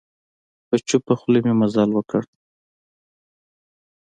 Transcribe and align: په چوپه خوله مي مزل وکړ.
په 0.67 0.75
چوپه 0.87 1.13
خوله 1.19 1.39
مي 1.45 1.53
مزل 1.59 1.89
وکړ. 1.93 2.23